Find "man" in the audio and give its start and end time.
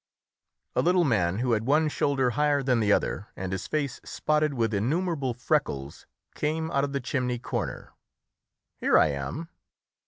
1.03-1.37